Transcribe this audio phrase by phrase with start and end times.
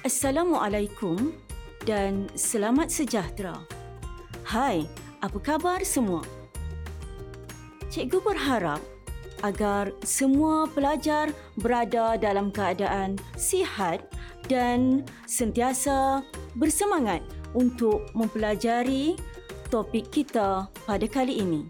[0.00, 1.36] Assalamualaikum
[1.84, 3.52] dan selamat sejahtera.
[4.48, 4.88] Hai,
[5.20, 6.24] apa khabar semua?
[7.92, 8.80] Cikgu berharap
[9.44, 14.00] agar semua pelajar berada dalam keadaan sihat
[14.48, 16.24] dan sentiasa
[16.56, 17.20] bersemangat
[17.52, 19.20] untuk mempelajari
[19.68, 21.68] topik kita pada kali ini.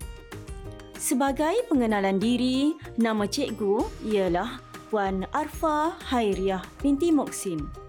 [0.95, 7.80] Sebagai pengenalan diri, nama cikgu ialah Puan Arfa Hairiah binti Moksin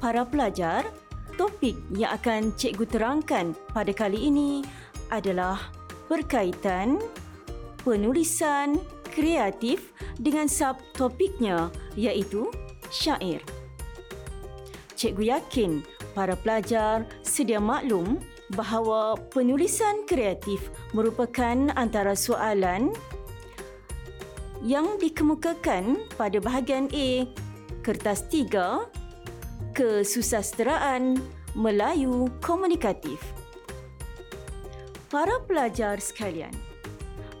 [0.00, 0.88] para pelajar,
[1.36, 4.64] topik yang akan cikgu terangkan pada kali ini
[5.12, 5.60] adalah
[6.08, 6.98] berkaitan
[7.84, 12.48] penulisan kreatif dengan subtopiknya iaitu
[12.88, 13.44] syair.
[14.96, 15.70] Cikgu yakin
[16.12, 18.20] para pelajar sedia maklum
[18.52, 22.90] bahawa penulisan kreatif merupakan antara soalan
[24.60, 27.24] yang dikemukakan pada bahagian A
[27.80, 28.28] kertas
[29.80, 31.16] kesusasteraan
[31.56, 33.16] Melayu komunikatif.
[35.08, 36.52] Para pelajar sekalian,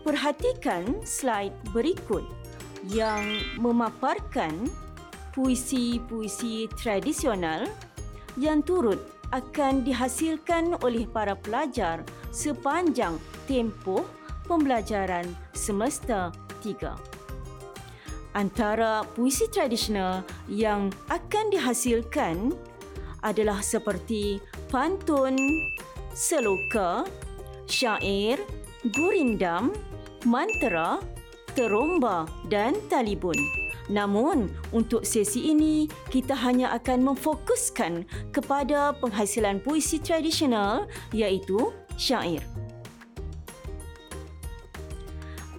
[0.08, 2.24] perhatikan slide berikut
[2.88, 3.20] yang
[3.60, 4.72] memaparkan
[5.36, 7.68] puisi-puisi tradisional
[8.40, 9.04] yang turut
[9.36, 12.00] akan dihasilkan oleh para pelajar
[12.32, 13.20] sepanjang
[13.52, 14.08] tempoh
[14.48, 16.32] pembelajaran semester
[16.64, 17.19] 3
[18.34, 22.54] antara puisi tradisional yang akan dihasilkan
[23.20, 24.40] adalah seperti
[24.72, 25.36] pantun,
[26.16, 27.04] seloka,
[27.68, 28.40] syair,
[28.96, 29.74] gurindam,
[30.24, 31.00] mantra,
[31.52, 33.36] teromba dan talibun.
[33.90, 42.46] Namun, untuk sesi ini, kita hanya akan memfokuskan kepada penghasilan puisi tradisional iaitu syair.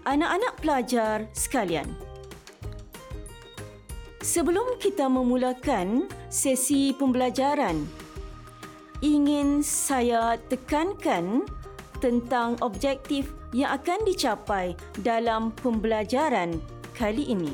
[0.08, 1.86] Anak-anak pelajar sekalian,
[4.22, 7.82] Sebelum kita memulakan sesi pembelajaran,
[9.02, 11.42] ingin saya tekankan
[11.98, 16.62] tentang objektif yang akan dicapai dalam pembelajaran
[16.94, 17.50] kali ini.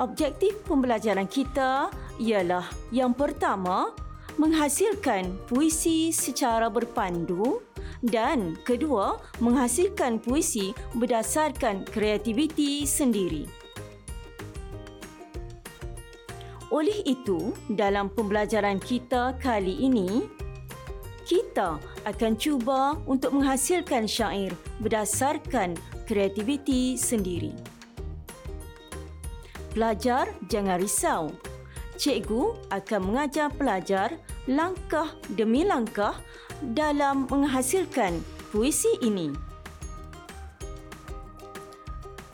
[0.00, 3.92] Objektif pembelajaran kita ialah yang pertama,
[4.40, 7.60] menghasilkan puisi secara berpandu
[8.00, 13.57] dan kedua, menghasilkan puisi berdasarkan kreativiti sendiri.
[16.68, 20.28] Oleh itu, dalam pembelajaran kita kali ini,
[21.24, 27.56] kita akan cuba untuk menghasilkan syair berdasarkan kreativiti sendiri.
[29.72, 31.32] Pelajar jangan risau.
[31.96, 34.08] Cikgu akan mengajar pelajar
[34.48, 36.16] langkah demi langkah
[36.76, 38.20] dalam menghasilkan
[38.52, 39.32] puisi ini.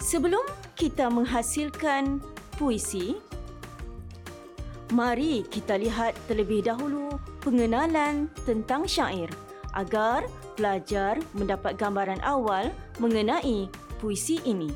[0.02, 0.42] Sebelum
[0.78, 2.22] kita menghasilkan
[2.54, 3.18] puisi,
[4.94, 9.26] Mari kita lihat terlebih dahulu pengenalan tentang syair
[9.74, 10.22] agar
[10.54, 12.70] pelajar mendapat gambaran awal
[13.02, 13.66] mengenai
[13.98, 14.70] puisi ini.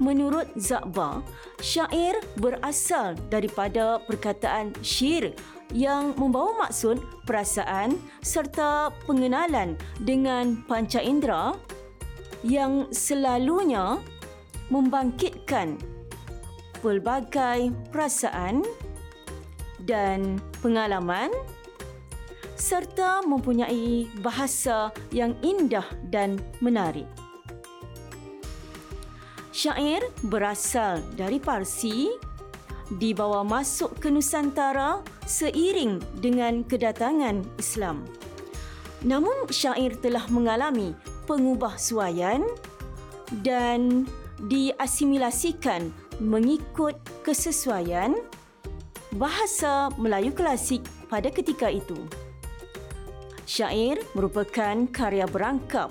[0.00, 1.20] Menurut Zakba,
[1.60, 5.36] syair berasal daripada perkataan syir
[5.76, 11.52] yang membawa maksud perasaan serta pengenalan dengan panca indera
[12.40, 14.00] yang selalunya
[14.72, 15.76] membangkitkan
[16.80, 18.64] pelbagai perasaan
[19.84, 21.32] dan pengalaman
[22.60, 27.08] serta mempunyai bahasa yang indah dan menarik.
[29.50, 32.08] Syair berasal dari Parsi
[33.00, 38.04] dibawa masuk ke Nusantara seiring dengan kedatangan Islam.
[39.00, 40.92] Namun syair telah mengalami
[41.24, 42.44] pengubah suaian
[43.40, 44.04] dan
[44.44, 48.14] diasimilasikan mengikut kesesuaian
[49.16, 51.96] bahasa Melayu klasik pada ketika itu.
[53.48, 55.90] Syair merupakan karya berangkap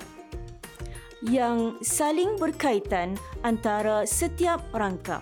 [1.20, 5.20] yang saling berkaitan antara setiap rangkap.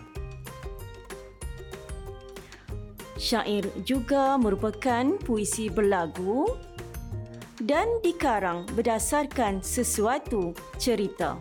[3.18, 6.46] Syair juga merupakan puisi berlagu
[7.58, 11.34] dan dikarang berdasarkan sesuatu cerita.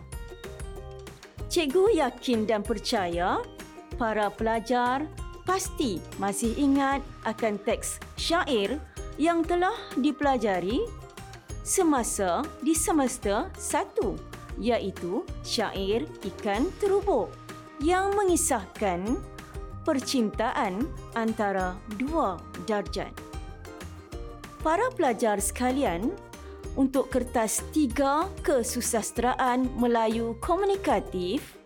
[1.46, 3.38] Cikgu yakin dan percaya
[3.98, 5.04] para pelajar
[5.42, 8.78] pasti masih ingat akan teks syair
[9.18, 10.86] yang telah dipelajari
[11.66, 14.14] semasa di semester satu,
[14.62, 17.34] iaitu syair Ikan Terubuk
[17.82, 19.18] yang mengisahkan
[19.82, 20.86] percintaan
[21.18, 23.10] antara dua darjat.
[24.62, 26.14] Para pelajar sekalian,
[26.78, 31.57] untuk kertas tiga kesusasteraan Melayu komunikatif,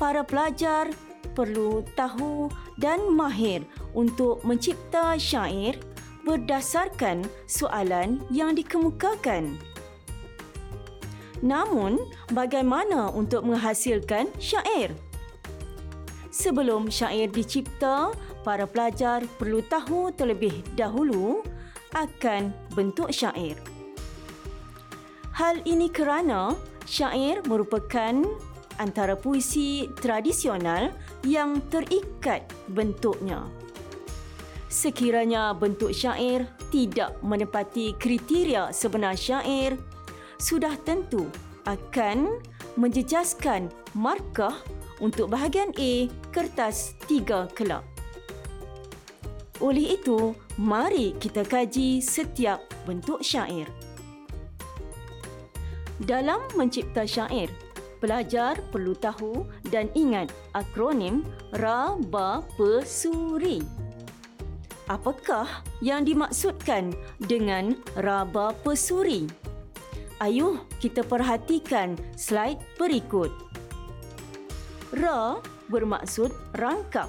[0.00, 0.88] para pelajar
[1.36, 2.48] perlu tahu
[2.80, 3.60] dan mahir
[3.92, 5.76] untuk mencipta syair
[6.24, 9.60] berdasarkan soalan yang dikemukakan.
[11.44, 12.00] Namun,
[12.32, 14.92] bagaimana untuk menghasilkan syair?
[16.32, 21.44] Sebelum syair dicipta, para pelajar perlu tahu terlebih dahulu
[21.92, 23.56] akan bentuk syair.
[25.32, 26.52] Hal ini kerana
[26.84, 28.12] syair merupakan
[28.80, 30.96] antara puisi tradisional
[31.28, 33.44] yang terikat bentuknya.
[34.72, 39.76] Sekiranya bentuk syair tidak menepati kriteria sebenar syair,
[40.40, 41.28] sudah tentu
[41.68, 42.40] akan
[42.80, 44.56] menjejaskan markah
[45.02, 47.84] untuk bahagian A kertas tiga kelab.
[49.60, 53.68] Oleh itu, mari kita kaji setiap bentuk syair.
[56.00, 57.52] Dalam mencipta syair,
[58.00, 61.22] pelajar perlu tahu dan ingat akronim
[61.60, 63.60] Ra, Ba, Pe, Suri.
[64.90, 65.46] Apakah
[65.78, 66.90] yang dimaksudkan
[67.22, 69.28] dengan Ra, Ba, Pe, Suri?
[70.20, 73.32] Ayuh kita perhatikan slide berikut.
[74.92, 75.40] Ra
[75.72, 76.28] bermaksud
[76.60, 77.08] rangkap.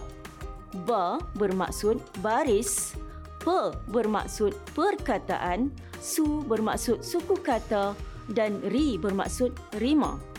[0.88, 2.96] Ba bermaksud baris.
[3.44, 5.76] Pe bermaksud perkataan.
[6.00, 7.92] Su bermaksud suku kata
[8.32, 10.31] dan ri bermaksud rima.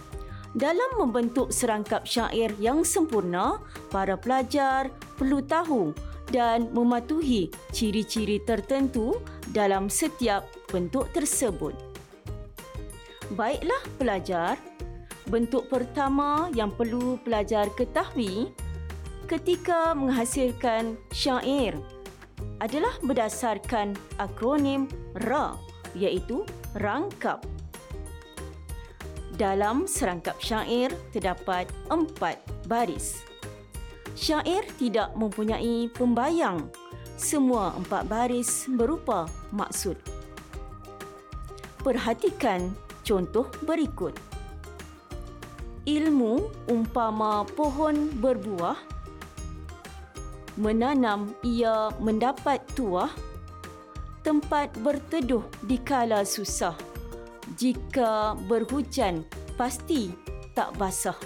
[0.52, 3.56] Dalam membentuk serangkap syair yang sempurna,
[3.88, 5.96] para pelajar perlu tahu
[6.28, 9.16] dan mematuhi ciri-ciri tertentu
[9.52, 11.72] dalam setiap bentuk tersebut.
[13.32, 14.60] Baiklah pelajar,
[15.32, 18.52] bentuk pertama yang perlu pelajar ketahui
[19.24, 21.72] ketika menghasilkan syair
[22.60, 24.84] adalah berdasarkan akronim
[25.16, 25.56] RA
[25.96, 26.44] iaitu
[26.76, 27.40] rangkap.
[29.32, 32.36] Dalam serangkap syair terdapat empat
[32.68, 33.24] baris.
[34.12, 36.68] Syair tidak mempunyai pembayang.
[37.16, 39.96] Semua empat baris berupa maksud.
[41.80, 44.12] Perhatikan contoh berikut.
[45.88, 48.76] Ilmu umpama pohon berbuah,
[50.60, 53.10] menanam ia mendapat tuah,
[54.20, 56.91] tempat berteduh di kala susah
[57.56, 59.26] jika berhujan
[59.56, 60.12] pasti
[60.56, 61.16] tak basah.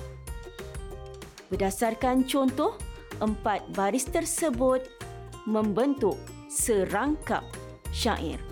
[1.50, 2.75] Berdasarkan contoh,
[3.23, 4.82] empat baris tersebut
[5.46, 6.19] membentuk
[6.50, 7.46] serangkap
[7.94, 8.43] syair.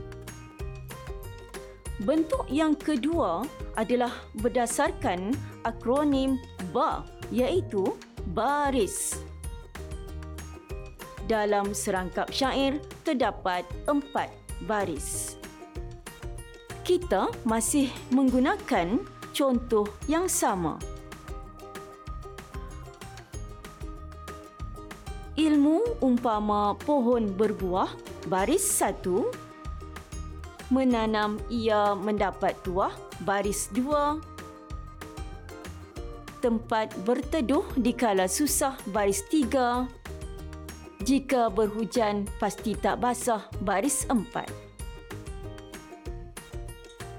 [2.02, 3.46] Bentuk yang kedua
[3.78, 4.10] adalah
[4.42, 6.38] berdasarkan akronim
[6.74, 7.94] BA iaitu
[8.34, 9.18] baris.
[11.24, 14.28] Dalam serangkap syair terdapat empat
[14.66, 15.38] baris
[16.84, 19.00] kita masih menggunakan
[19.32, 20.76] contoh yang sama.
[25.34, 27.90] Ilmu umpama pohon berbuah
[28.28, 29.32] baris satu,
[30.68, 32.92] menanam ia mendapat tuah
[33.24, 34.20] baris dua,
[36.44, 39.88] tempat berteduh di kala susah baris tiga,
[41.02, 44.73] jika berhujan pasti tak basah baris empat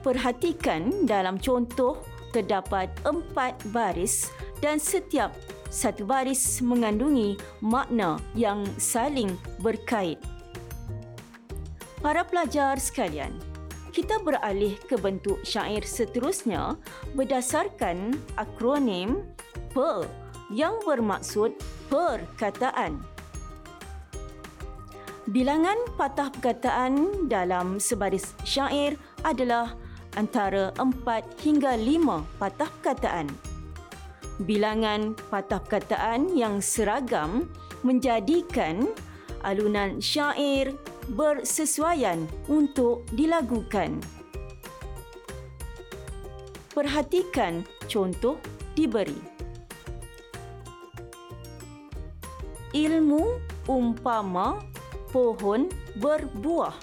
[0.06, 1.98] perhatikan dalam contoh
[2.30, 4.30] terdapat empat baris
[4.62, 5.33] dan setiap
[5.74, 9.33] satu baris mengandungi makna yang saling
[9.66, 10.21] berkait.
[12.06, 13.33] Para pelajar sekalian,
[13.90, 16.78] kita beralih ke bentuk syair seterusnya
[17.18, 19.26] berdasarkan akronim
[19.74, 20.06] PER
[20.54, 21.57] yang bermaksud
[21.90, 23.02] perkataan.
[25.26, 28.94] Bilangan patah perkataan dalam sebaris syair
[29.26, 29.74] adalah
[30.16, 33.28] antara 4 hingga 5 patah perkataan.
[34.44, 37.48] Bilangan patah perkataan yang seragam
[37.88, 38.92] menjadikan
[39.48, 40.76] alunan syair
[41.14, 44.02] bersesuaian untuk dilagukan.
[46.74, 48.36] Perhatikan contoh
[48.76, 49.16] diberi.
[52.76, 53.24] Ilmu
[53.72, 54.60] umpama
[55.16, 56.76] pohon berbuah.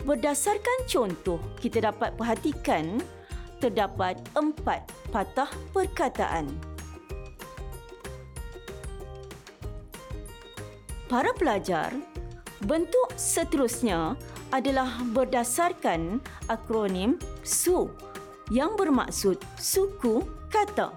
[0.00, 3.04] Berdasarkan contoh, kita dapat perhatikan
[3.60, 6.48] terdapat empat patah perkataan.
[11.10, 11.92] Para pelajar,
[12.64, 14.16] bentuk seterusnya
[14.54, 17.92] adalah berdasarkan akronim SU
[18.48, 20.96] yang bermaksud suku kata.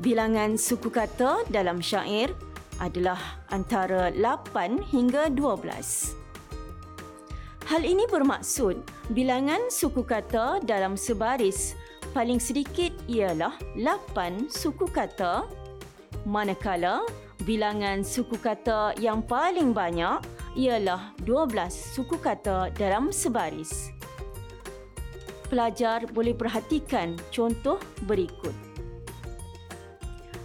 [0.00, 2.32] Bilangan suku kata dalam syair
[2.80, 3.20] adalah
[3.52, 6.16] antara 8 hingga 12.
[7.70, 8.82] Hal ini bermaksud
[9.14, 11.78] bilangan suku kata dalam sebaris
[12.10, 15.46] paling sedikit ialah 8 suku kata
[16.26, 17.06] manakala
[17.46, 20.18] bilangan suku kata yang paling banyak
[20.58, 23.94] ialah 12 suku kata dalam sebaris.
[25.46, 28.54] Pelajar boleh perhatikan contoh berikut.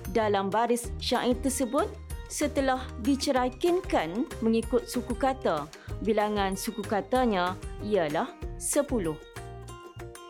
[0.10, 1.92] Dalam baris syair tersebut,
[2.28, 5.70] setelah diceraikinkan mengikut suku kata,
[6.02, 7.54] bilangan suku katanya
[7.86, 9.14] ialah 10.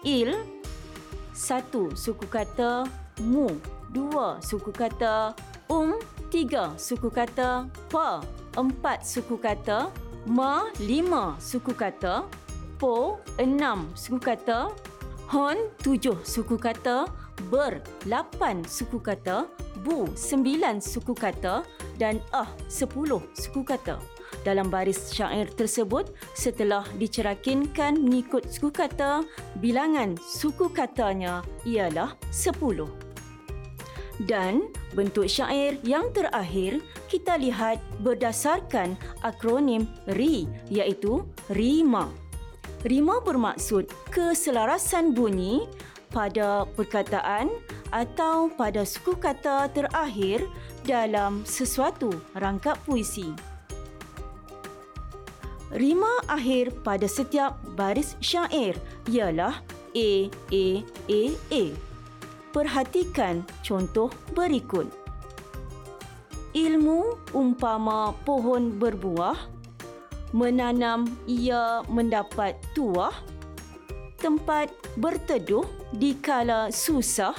[0.06, 0.32] Il,
[1.34, 2.86] satu suku kata,
[3.24, 3.50] mu,
[3.90, 5.34] dua suku kata,
[5.72, 5.98] um,
[6.30, 8.22] tiga suku kata, pa,
[8.60, 9.90] empat suku kata,
[10.30, 12.28] ma, lima suku kata,
[12.78, 14.70] po, enam suku kata,
[15.32, 17.10] hon, tujuh suku kata,
[17.50, 19.50] ber, lapan suku kata,
[19.82, 24.00] bu, sembilan suku kata dan ah, sepuluh suku kata.
[24.44, 29.24] Dalam baris syair tersebut, setelah dicerakinkan mengikut suku kata,
[29.64, 32.90] bilangan suku katanya ialah sepuluh.
[34.16, 36.80] Dan bentuk syair yang terakhir
[37.12, 38.96] kita lihat berdasarkan
[39.28, 42.08] akronim RI iaitu RIMA.
[42.88, 45.68] RIMA bermaksud keselarasan bunyi
[46.16, 47.52] pada perkataan
[47.92, 50.48] atau pada suku kata terakhir
[50.88, 53.36] dalam sesuatu rangkap puisi.
[55.76, 58.80] Rima akhir pada setiap baris syair
[59.12, 59.60] ialah
[59.92, 60.66] A, A,
[61.12, 61.64] A, A
[62.56, 64.88] perhatikan contoh berikut.
[66.56, 69.36] Ilmu umpama pohon berbuah,
[70.32, 73.12] menanam ia mendapat tuah,
[74.20, 77.36] tempat berteduh di kala susah,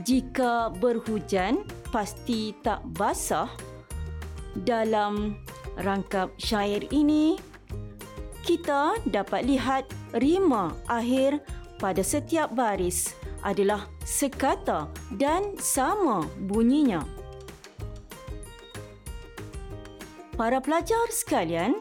[0.00, 3.48] jika berhujan pasti tak basah.
[4.52, 5.40] Dalam
[5.80, 7.40] rangkap syair ini,
[8.44, 11.40] kita dapat lihat rima akhir
[11.80, 17.02] pada setiap baris adalah sekata dan sama bunyinya.
[20.36, 21.76] Para pelajar sekalian,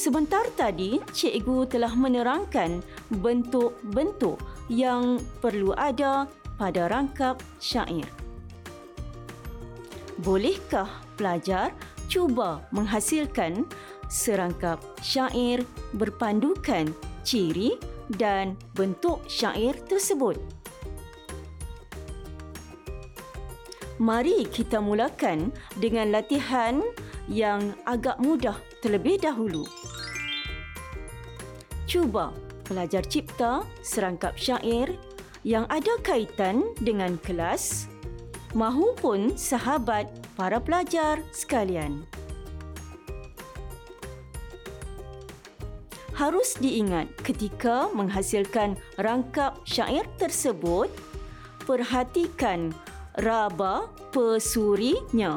[0.00, 2.80] sebentar tadi cikgu telah menerangkan
[3.20, 4.40] bentuk-bentuk
[4.72, 6.24] yang perlu ada
[6.56, 8.08] pada rangkap syair.
[10.24, 10.88] Bolehkah
[11.20, 11.76] pelajar
[12.08, 13.68] cuba menghasilkan
[14.08, 17.76] serangkap syair berpandukan ciri
[18.16, 20.59] dan bentuk syair tersebut?
[24.00, 26.80] Mari kita mulakan dengan latihan
[27.28, 29.68] yang agak mudah terlebih dahulu.
[31.84, 32.32] Cuba
[32.64, 34.96] pelajar cipta serangkap syair
[35.44, 37.92] yang ada kaitan dengan kelas
[38.56, 42.08] mahupun sahabat para pelajar sekalian.
[46.16, 50.88] Harus diingat ketika menghasilkan rangkap syair tersebut,
[51.68, 52.72] perhatikan
[53.20, 53.84] raba
[54.16, 55.36] pesurinya.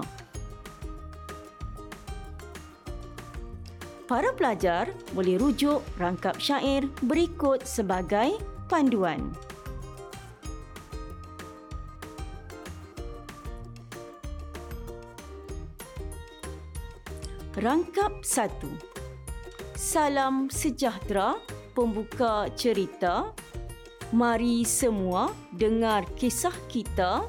[4.07, 8.39] Para pelajar boleh rujuk rangkap syair berikut sebagai
[8.71, 9.35] panduan.
[17.59, 18.71] Rangkap satu.
[19.75, 21.35] Salam sejahtera
[21.75, 23.35] pembuka cerita.
[24.15, 27.27] Mari semua dengar kisah kita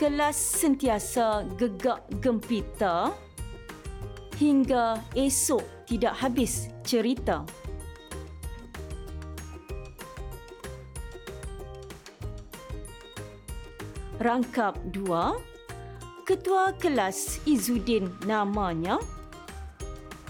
[0.00, 3.12] kelas sentiasa gegak gempita
[4.40, 7.44] hingga esok tidak habis cerita.
[14.16, 15.36] Rangkap dua,
[16.24, 18.96] Ketua kelas Izudin namanya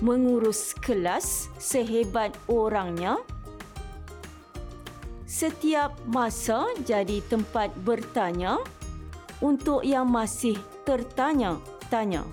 [0.02, 3.22] mengurus kelas sehebat orangnya.
[5.30, 8.58] Setiap masa jadi tempat bertanya
[9.40, 12.24] untuk yang masih tertanya-tanya.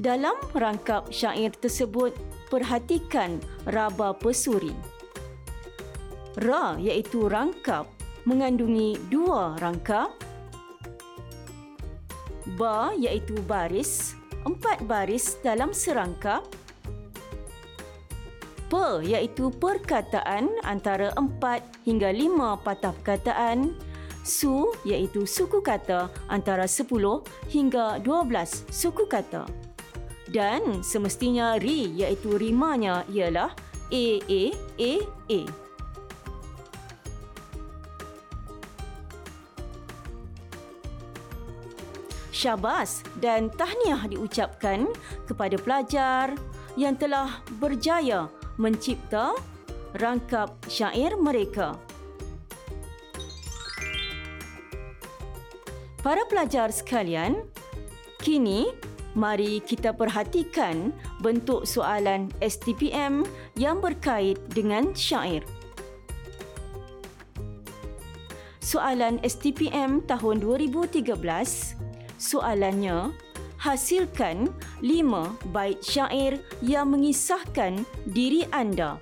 [0.00, 2.16] Dalam rangkap syair tersebut,
[2.48, 3.36] perhatikan
[3.68, 4.72] raba pesuri.
[6.40, 7.84] Ra iaitu rangkap
[8.24, 10.14] mengandungi dua rangkap.
[12.56, 14.16] Ba iaitu baris,
[14.48, 16.48] empat baris dalam serangkap.
[18.70, 23.74] Pe iaitu perkataan antara empat hingga lima patah perkataan.
[24.22, 29.42] Su iaitu suku kata antara sepuluh hingga dua belas suku kata.
[30.30, 33.50] Dan semestinya ri iaitu rimanya ialah
[33.90, 34.42] A, A,
[34.78, 34.92] A,
[35.26, 35.40] A.
[42.30, 44.86] Syabas dan tahniah diucapkan
[45.26, 46.38] kepada pelajar
[46.78, 49.32] yang telah berjaya mencipta
[49.96, 51.80] rangkap syair mereka.
[56.04, 57.44] Para pelajar sekalian,
[58.20, 58.68] kini
[59.16, 60.92] mari kita perhatikan
[61.24, 63.24] bentuk soalan STPM
[63.56, 65.44] yang berkait dengan syair.
[68.60, 71.10] Soalan STPM tahun 2013,
[72.16, 73.10] soalannya
[73.60, 74.48] hasilkan
[74.80, 78.96] lima bait syair yang mengisahkan diri anda.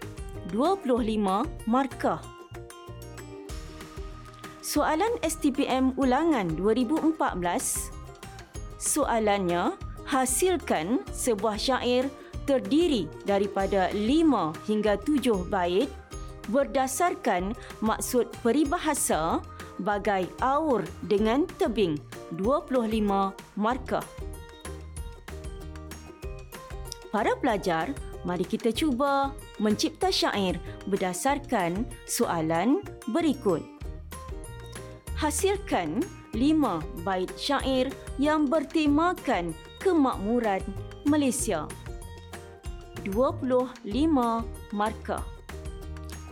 [0.50, 2.18] 25 markah.
[4.58, 7.14] Soalan STPM ulangan 2014.
[8.76, 12.10] Soalannya hasilkan sebuah syair
[12.44, 15.88] terdiri daripada 5 hingga 7 bait
[16.48, 17.52] berdasarkan
[17.84, 19.44] maksud peribahasa
[19.84, 22.00] bagai aur dengan tebing
[22.40, 24.04] 25 markah.
[27.08, 27.88] Para pelajar,
[28.20, 30.60] mari kita cuba mencipta syair
[30.92, 33.64] berdasarkan soalan berikut.
[35.16, 36.04] Hasilkan
[36.36, 37.88] lima bait syair
[38.20, 40.60] yang bertemakan kemakmuran
[41.08, 41.64] Malaysia.
[43.08, 43.88] 25
[44.76, 45.24] markah.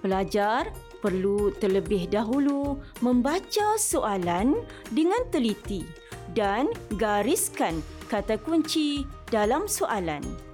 [0.05, 0.69] Pelajar
[1.01, 4.61] perlu terlebih dahulu membaca soalan
[4.93, 5.89] dengan teliti
[6.37, 6.69] dan
[7.01, 7.81] gariskan
[8.13, 10.46] kata kunci dalam soalan.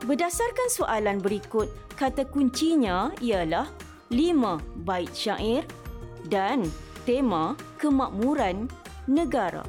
[0.00, 1.68] Berdasarkan soalan berikut,
[2.00, 3.68] kata kuncinya ialah
[4.08, 4.56] lima
[4.88, 5.68] bait syair
[6.32, 6.64] dan
[7.04, 8.64] tema kemakmuran
[9.04, 9.60] negara.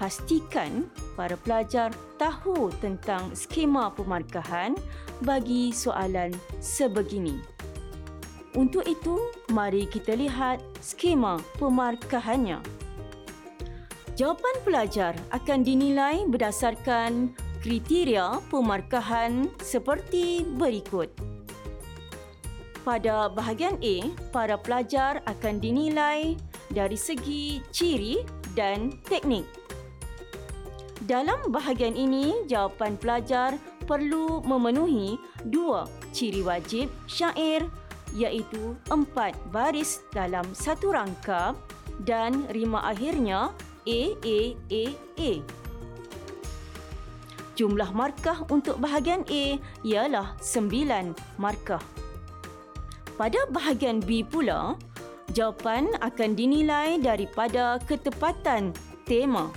[0.00, 4.72] Pastikan para pelajar tahu tentang skema pemarkahan
[5.20, 6.32] bagi soalan
[6.62, 7.36] sebegini.
[8.56, 9.20] Untuk itu,
[9.52, 12.64] mari kita lihat skema pemarkahannya.
[14.16, 21.10] Jawapan pelajar akan dinilai berdasarkan kriteria pemarkahan seperti berikut.
[22.86, 23.96] Pada bahagian A,
[24.32, 26.38] para pelajar akan dinilai
[26.72, 28.24] dari segi ciri
[28.56, 29.44] dan teknik.
[31.04, 33.56] Dalam bahagian ini, jawapan pelajar
[33.88, 35.16] perlu memenuhi
[35.48, 37.64] dua ciri wajib syair
[38.16, 41.56] iaitu empat baris dalam satu rangkap
[42.04, 43.52] dan rima akhirnya
[43.88, 44.84] A, A, A,
[45.16, 45.32] A.
[47.58, 51.10] Jumlah markah untuk bahagian A ialah sembilan
[51.42, 51.82] markah.
[53.18, 54.78] Pada bahagian B pula,
[55.34, 58.70] jawapan akan dinilai daripada ketepatan
[59.10, 59.50] tema.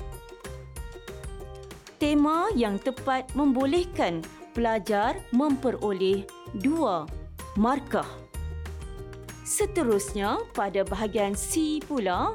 [2.01, 4.25] Tema yang tepat membolehkan
[4.57, 6.25] pelajar memperoleh
[6.57, 7.05] dua
[7.53, 8.09] markah.
[9.45, 12.33] Seterusnya, pada bahagian C pula,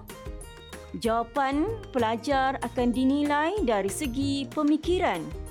[1.02, 5.45] jawapan pelajar akan dinilai dari segi pemikiran.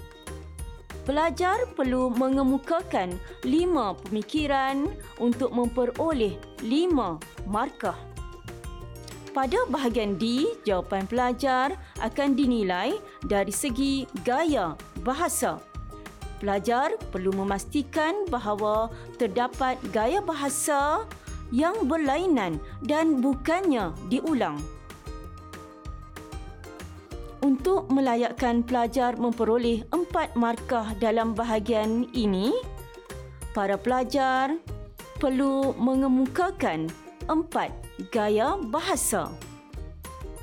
[1.06, 4.90] Pelajar perlu mengemukakan lima pemikiran
[5.22, 6.34] untuk memperoleh
[6.66, 7.94] lima markah.
[9.30, 14.74] Pada bahagian D, jawapan pelajar akan dinilai dari segi gaya
[15.06, 15.62] bahasa.
[16.42, 18.90] Pelajar perlu memastikan bahawa
[19.22, 21.06] terdapat gaya bahasa
[21.54, 24.58] yang berlainan dan bukannya diulang.
[27.46, 32.50] Untuk melayakkan pelajar memperoleh empat markah dalam bahagian ini,
[33.54, 34.58] para pelajar
[35.22, 36.90] perlu mengemukakan
[37.30, 37.70] empat
[38.10, 39.30] gaya bahasa.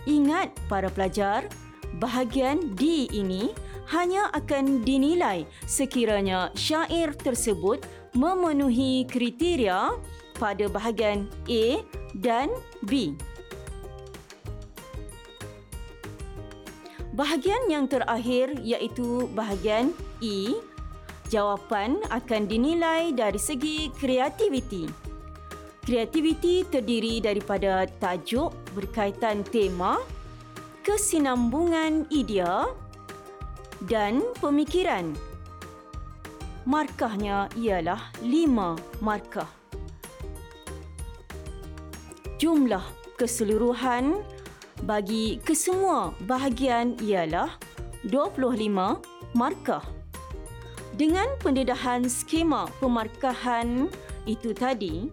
[0.07, 1.51] Ingat para pelajar,
[1.99, 3.51] bahagian D ini
[3.91, 7.83] hanya akan dinilai sekiranya syair tersebut
[8.15, 9.91] memenuhi kriteria
[10.39, 11.83] pada bahagian A
[12.23, 12.47] dan
[12.87, 13.19] B.
[17.13, 19.93] Bahagian yang terakhir iaitu bahagian
[20.25, 20.57] E,
[21.29, 24.89] jawapan akan dinilai dari segi kreativiti.
[25.85, 30.01] Kreativiti terdiri daripada tajuk berkaitan tema,
[30.81, 32.65] kesinambungan idea
[33.91, 35.13] dan pemikiran.
[36.65, 39.51] Markahnya ialah lima markah.
[42.41, 42.87] Jumlah
[43.21, 44.23] keseluruhan
[44.83, 47.55] bagi kesemua bahagian ialah
[48.11, 49.85] 25 markah.
[50.93, 53.89] Dengan pendedahan skema pemarkahan
[54.29, 55.09] itu tadi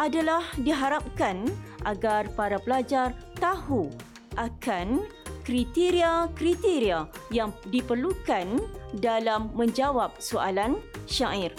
[0.00, 1.46] adalah diharapkan
[1.86, 3.92] agar para pelajar tahu
[4.40, 5.04] akan
[5.44, 8.60] kriteria-kriteria yang diperlukan
[8.98, 11.52] dalam menjawab soalan syair.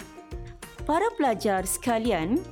[0.82, 2.42] Para pelajar sekalian,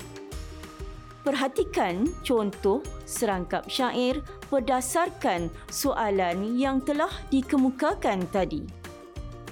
[1.20, 8.64] perhatikan contoh serangkap syair berdasarkan soalan yang telah dikemukakan tadi.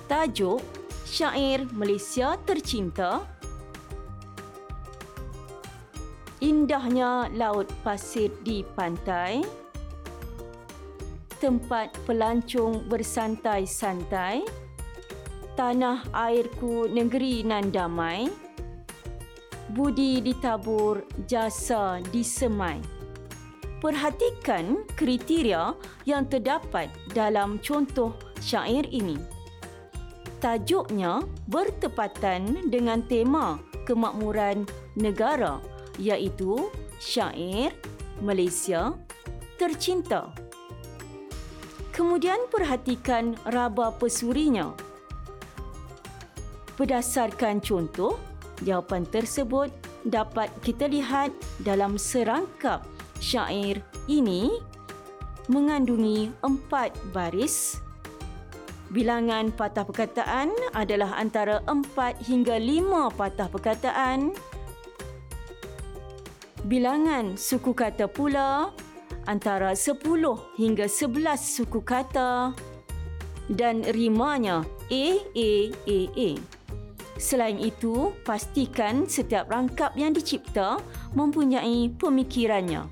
[0.09, 0.65] Tajuk
[1.09, 3.25] Syair Malaysia Tercinta.
[6.39, 9.43] Indahnya laut pasir di pantai,
[11.43, 14.47] tempat pelancong bersantai-santai,
[15.59, 18.31] tanah airku negeri nan damai,
[19.73, 22.81] budi ditabur, jasa disemai.
[23.79, 28.11] Perhatikan kriteria yang terdapat dalam contoh
[28.43, 29.15] syair ini.
[30.43, 34.67] Tajuknya bertepatan dengan tema kemakmuran
[34.99, 35.63] negara
[35.99, 37.71] iaitu syair
[38.19, 38.95] Malaysia
[39.59, 40.31] tercinta.
[41.95, 44.71] Kemudian perhatikan raba pesurinya.
[46.79, 48.15] Berdasarkan contoh,
[48.63, 49.71] jawapan tersebut
[50.07, 52.87] dapat kita lihat dalam serangkap
[53.19, 54.51] syair ini
[55.51, 57.81] mengandungi empat baris.
[58.89, 64.33] Bilangan patah perkataan adalah antara empat hingga lima patah perkataan.
[66.65, 68.73] Bilangan suku kata pula
[69.29, 70.01] antara 10
[70.57, 72.57] hingga 11 suku kata
[73.53, 75.05] dan rimanya A,
[75.37, 75.53] A,
[75.85, 76.31] A, A.
[77.19, 80.79] Selain itu, pastikan setiap rangkap yang dicipta
[81.19, 82.87] mempunyai pemikirannya.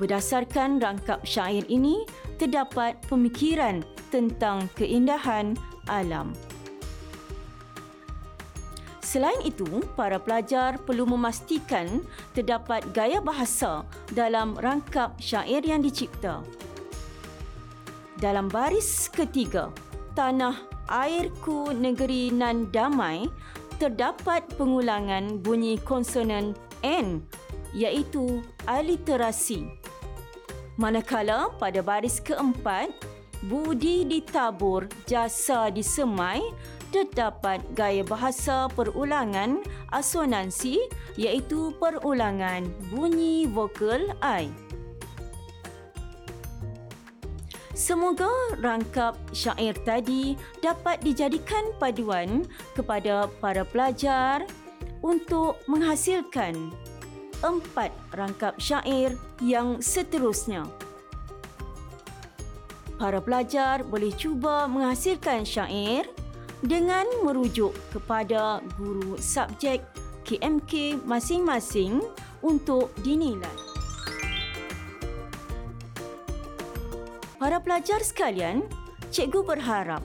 [0.00, 2.08] Berdasarkan rangkap syair ini,
[2.40, 5.52] terdapat pemikiran tentang keindahan
[5.92, 6.32] alam.
[9.04, 12.00] Selain itu, para pelajar perlu memastikan
[12.32, 13.84] terdapat gaya bahasa
[14.16, 16.40] dalam rangkap syair yang dicipta.
[18.16, 19.68] Dalam baris ketiga,
[20.16, 23.26] Tanah Airku Negeri Nan Damai,
[23.82, 26.54] terdapat pengulangan bunyi konsonan
[26.86, 27.20] N
[27.74, 29.66] iaitu aliterasi.
[30.78, 32.92] Manakala pada baris keempat,
[33.50, 36.40] budi ditabur, jasa disemai,
[36.94, 40.80] terdapat gaya bahasa perulangan asonansi
[41.18, 44.65] iaitu perulangan bunyi vokal I.
[47.76, 50.32] Semoga rangkap syair tadi
[50.64, 54.48] dapat dijadikan paduan kepada para pelajar
[55.04, 56.72] untuk menghasilkan
[57.44, 59.12] empat rangkap syair
[59.44, 60.64] yang seterusnya.
[62.96, 66.08] Para pelajar boleh cuba menghasilkan syair
[66.64, 69.84] dengan merujuk kepada guru subjek
[70.24, 72.00] KMK masing-masing
[72.40, 73.75] untuk dinilai.
[77.46, 78.66] Para pelajar sekalian,
[79.14, 80.02] cikgu berharap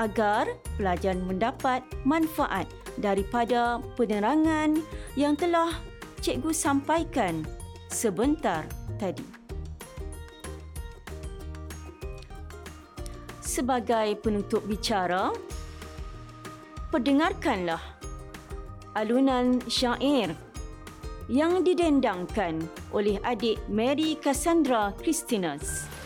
[0.00, 0.48] agar
[0.80, 2.64] pelajar mendapat manfaat
[2.96, 4.80] daripada penerangan
[5.12, 5.68] yang telah
[6.24, 7.44] cikgu sampaikan
[7.92, 8.64] sebentar
[8.96, 9.20] tadi.
[13.44, 15.36] Sebagai penutup bicara,
[16.88, 17.84] perdengarkanlah
[18.96, 20.32] alunan syair
[21.28, 22.64] yang didendangkan
[22.96, 25.97] oleh adik Mary Cassandra Christinus.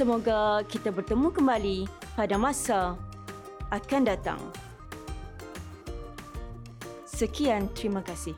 [0.00, 1.84] Semoga kita bertemu kembali
[2.16, 2.96] pada masa
[3.68, 4.40] akan datang.
[7.04, 8.32] Sekian, terima kasih.